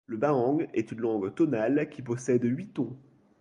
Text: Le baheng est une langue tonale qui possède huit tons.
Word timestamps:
Le 0.07 0.17
baheng 0.17 0.65
est 0.73 0.91
une 0.91 1.01
langue 1.01 1.31
tonale 1.35 1.87
qui 1.87 2.01
possède 2.01 2.41
huit 2.43 2.69
tons. 2.73 2.97